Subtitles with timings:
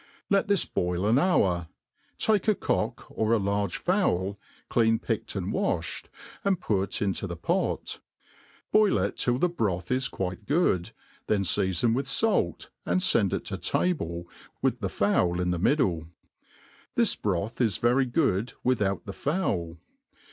[0.31, 1.67] Let this boil an hour.
[2.17, 6.05] Take a cock, or a large fowl, clean picked and wafhed,
[6.43, 7.99] and put into the pot;
[8.71, 10.89] boil it till the broth is quite good>,
[11.27, 14.27] then feafon with fait, and fend it to table,
[14.59, 16.07] with the fowl in the middle.
[16.97, 19.77] Thi^ broth is very good without the fowl.